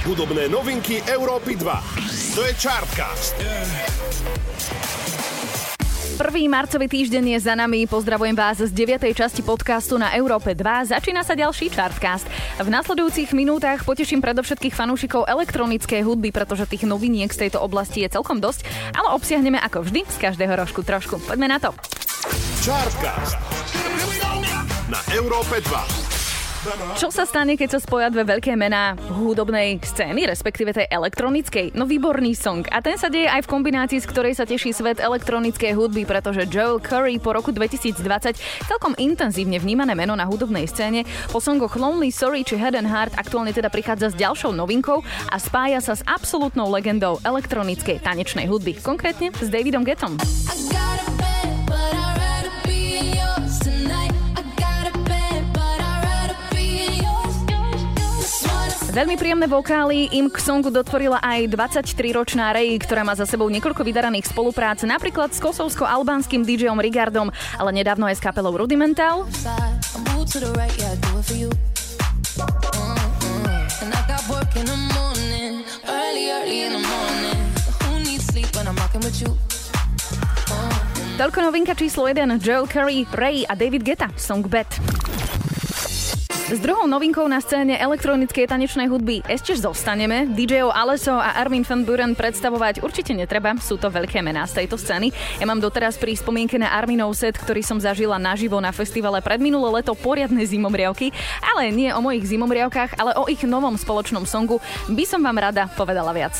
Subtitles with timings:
[0.00, 2.32] Hudobné novinky Európy 2.
[2.32, 3.36] To je Chartcast.
[6.16, 6.24] 1.
[6.48, 7.84] marcový týždeň je za nami.
[7.84, 8.96] Pozdravujem vás z 9.
[9.12, 10.96] časti podcastu na Európe 2.
[10.96, 12.24] Začína sa ďalší Chartcast.
[12.64, 18.08] V nasledujúcich minútach poteším predovšetkých fanúšikov elektronickej hudby, pretože tých noviniek z tejto oblasti je
[18.08, 18.64] celkom dosť,
[18.96, 21.20] ale obsiahneme ako vždy z každého rožku trošku.
[21.28, 21.76] Poďme na to.
[22.64, 23.36] Chartcast.
[24.88, 25.99] Na Európe 2.
[27.00, 31.72] Čo sa stane, keď sa spoja dve veľké mená hudobnej scény, respektíve tej elektronickej?
[31.72, 32.68] No výborný song.
[32.68, 36.44] A ten sa deje aj v kombinácii, z ktorej sa teší svet elektronickej hudby, pretože
[36.52, 38.36] Joel Curry po roku 2020
[38.68, 43.16] celkom intenzívne vnímané meno na hudobnej scéne po songoch Lonely, Sorry či Head and Heart
[43.16, 45.00] aktuálne teda prichádza s ďalšou novinkou
[45.32, 50.20] a spája sa s absolútnou legendou elektronickej tanečnej hudby, konkrétne s Davidom Gettom.
[58.90, 63.86] Veľmi príjemné vokály im k songu dotvorila aj 23-ročná Ray, ktorá má za sebou niekoľko
[63.86, 69.30] vydaraných spoluprác, napríklad s kosovsko-albánskym DJom Rigardom, ale nedávno aj s kapelou Rudimental.
[81.14, 84.99] Toľko novinka číslo 1, Joel Curry, Ray a David Geta, song Bet.
[86.50, 90.26] S druhou novinkou na scéne elektronickej tanečnej hudby ešte zostaneme.
[90.34, 94.74] DJ-ov Aleso a Armin van Buren predstavovať určite netreba, sú to veľké mená z tejto
[94.74, 95.14] scény.
[95.38, 99.38] Ja mám doteraz pri spomienke na Arminov set, ktorý som zažila naživo na festivale pred
[99.38, 101.14] minulé leto poriadne zimomriavky,
[101.54, 104.58] ale nie o mojich zimomriavkách, ale o ich novom spoločnom songu
[104.90, 106.34] by som vám rada povedala viac.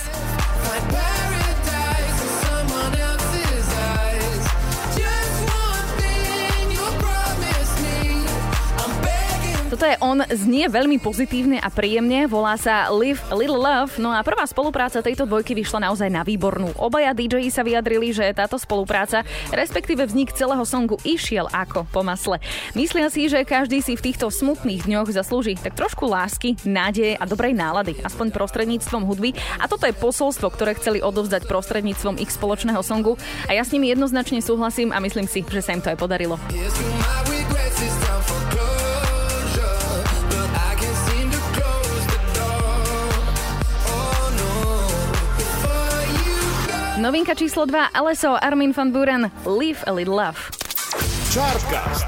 [10.01, 15.05] On, znie veľmi pozitívne a príjemne, volá sa Live Little Love, no a prvá spolupráca
[15.05, 16.73] tejto dvojky vyšla naozaj na výbornú.
[16.81, 22.41] Obaja DJ sa vyjadrili, že táto spolupráca, respektíve vznik celého songu išiel ako po masle.
[22.73, 27.25] Myslia si, že každý si v týchto smutných dňoch zaslúži tak trošku lásky, nádeje a
[27.29, 29.37] dobrej nálady, aspoň prostredníctvom hudby.
[29.61, 33.93] A toto je posolstvo, ktoré chceli odovzdať prostredníctvom ich spoločného songu a ja s nimi
[33.93, 36.41] jednoznačne súhlasím a myslím si, že sa im to aj podarilo.
[36.51, 37.30] Yes,
[47.01, 50.37] Novinka číslo 2, Aleso, Armin van Buren, Live a Little Love.
[51.33, 52.05] Chartcast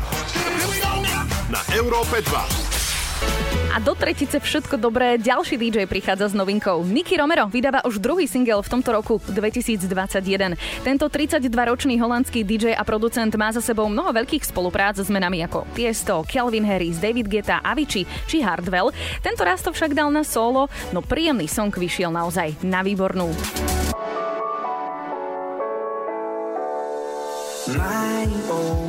[1.49, 3.73] na Európe 2.
[3.73, 6.85] A do tretice všetko dobré, ďalší DJ prichádza s novinkou.
[6.85, 10.61] Nicky Romero vydáva už druhý single v tomto roku 2021.
[10.85, 15.65] Tento 32-ročný holandský DJ a producent má za sebou mnoho veľkých spoluprác s menami ako
[15.73, 18.93] Tiesto, Calvin Harris, David Guetta, Avicii či Hardwell.
[19.25, 23.33] Tento raz to však dal na solo, no príjemný song vyšiel naozaj na výbornú.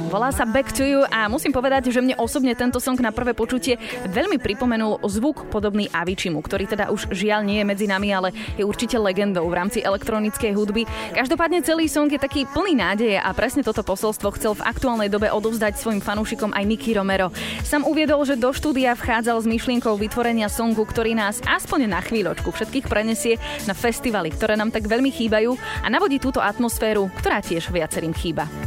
[0.09, 3.37] Volá sa Back to You a musím povedať, že mne osobne tento song na prvé
[3.37, 3.77] počutie
[4.09, 8.65] veľmi pripomenul zvuk podobný Avičimu, ktorý teda už žiaľ nie je medzi nami, ale je
[8.65, 10.89] určite legendou v rámci elektronickej hudby.
[11.13, 15.29] Každopádne celý song je taký plný nádeje a presne toto posolstvo chcel v aktuálnej dobe
[15.29, 17.29] odovzdať svojim fanúšikom aj Nicky Romero.
[17.61, 22.49] Sam uviedol, že do štúdia vchádzal s myšlienkou vytvorenia songu, ktorý nás aspoň na chvíľočku
[22.49, 23.37] všetkých prenesie
[23.69, 25.53] na festivaly, ktoré nám tak veľmi chýbajú
[25.85, 28.62] a navodí túto atmosféru, ktorá tiež viacerým chýba.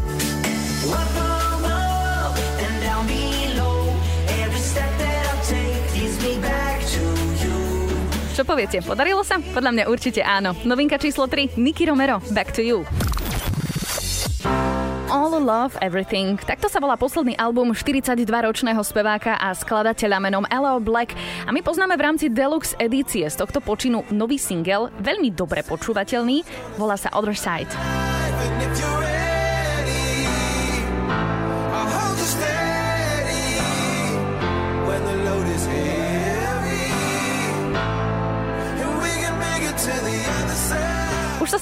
[8.36, 9.40] Čo poviete, podarilo sa?
[9.40, 10.52] Podľa mňa určite áno.
[10.68, 12.84] Novinka číslo 3, Nicky Romero, Back to You.
[15.08, 16.36] All Love Everything.
[16.36, 21.16] Takto sa volá posledný album 42-ročného speváka a skladateľa menom Elo Black.
[21.48, 26.44] A my poznáme v rámci Deluxe edície z tohto počinu nový single, veľmi dobre počúvateľný,
[26.76, 27.72] volá sa Other Side.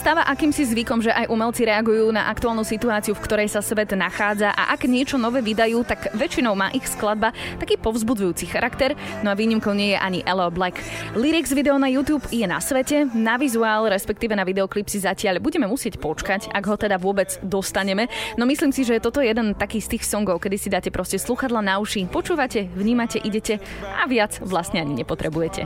[0.04, 4.52] Stáva akýmsi zvykom, že aj umelci reagujú na aktuálnu situáciu, v ktorej sa svet nachádza
[4.52, 8.92] a ak niečo nové vydajú, tak väčšinou má ich skladba taký povzbudzujúci charakter,
[9.24, 10.76] no a výnimkou nie je ani Elo Black.
[11.16, 15.64] Lyrics video na YouTube je na svete, na vizuál, respektíve na videoklip si zatiaľ budeme
[15.64, 18.04] musieť počkať, ak ho teda vôbec dostaneme.
[18.36, 21.16] No myslím si, že toto je jeden taký z tých songov, kedy si dáte proste
[21.16, 25.64] sluchadla na uši, počúvate, vnímate, idete a viac vlastne ani nepotrebujete.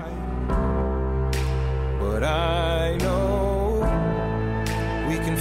[1.98, 3.27] But I know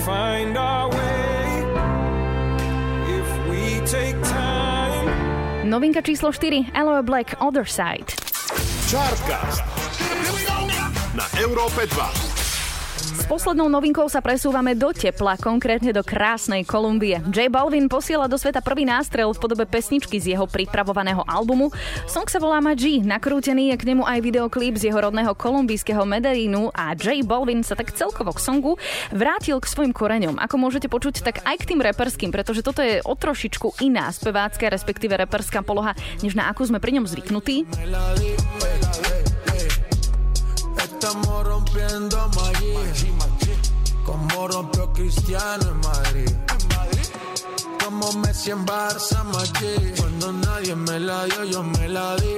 [0.08, 1.44] find our way
[3.20, 5.68] if we take time.
[5.68, 8.16] Novinka číslo 4, Aloe Black Other Side.
[8.88, 9.68] Chartcast
[11.12, 12.27] na Európe 2.
[13.28, 17.20] Poslednou novinkou sa presúvame do tepla, konkrétne do krásnej Kolumbie.
[17.28, 21.68] J Balvin posiela do sveta prvý nástrel v podobe pesničky z jeho pripravovaného albumu.
[22.08, 23.04] Song sa volá G.
[23.04, 27.76] nakrútený je k nemu aj videoklip z jeho rodného kolumbijského Medellínu a J Balvin sa
[27.76, 28.80] tak celkovo k songu
[29.12, 30.40] vrátil k svojim koreňom.
[30.40, 34.72] Ako môžete počuť, tak aj k tým reperským, pretože toto je o trošičku iná spevácka,
[34.72, 37.68] respektíve reperská poloha, než na akú sme pri ňom zvyknutí.
[41.08, 42.80] Estamos rompiendo magia,
[44.04, 46.30] como rompió Cristiano en Madrid.
[47.82, 49.94] Como Messi en Barça, Maggi.
[49.98, 52.36] Cuando nadie me la dio, yo me la di.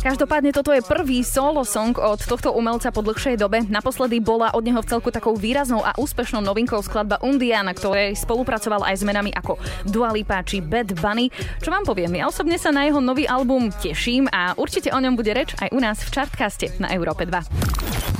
[0.00, 3.68] Každopádne toto je prvý solo song od tohto umelca po dlhšej dobe.
[3.68, 8.16] Naposledy bola od neho v celku takou výraznou a úspešnou novinkou skladba Undia, na ktorej
[8.16, 11.28] spolupracoval aj s menami ako Dua Lipa či Bad Bunny.
[11.60, 15.20] Čo vám poviem, ja osobne sa na jeho nový album teším a určite o ňom
[15.20, 18.19] bude reč aj u nás v Chartcaste na Európe 2.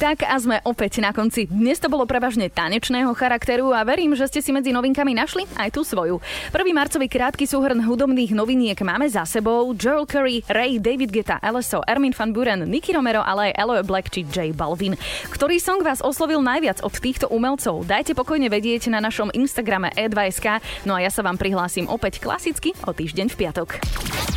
[0.00, 1.44] Tak a sme opäť na konci.
[1.44, 5.76] Dnes to bolo prevažne tanečného charakteru a verím, že ste si medzi novinkami našli aj
[5.76, 6.24] tú svoju.
[6.48, 9.76] Prvý marcový krátky súhrn hudobných noviniek máme za sebou.
[9.76, 14.08] Joel Curry, Ray, David Geta, LSO, Ermin van Buren, Nicky Romero, ale aj Eloy Black
[14.08, 14.96] či J Balvin.
[15.28, 17.84] Ktorý song vás oslovil najviac od týchto umelcov?
[17.84, 22.72] Dajte pokojne vedieť na našom Instagrame e2sk, no a ja sa vám prihlásim opäť klasicky
[22.88, 23.84] o týždeň v piatok.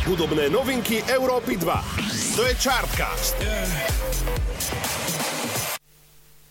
[0.04, 2.36] Hudobné novinky Európy 2.
[2.36, 3.40] To je Chartcast.
[3.40, 4.43] Yeah.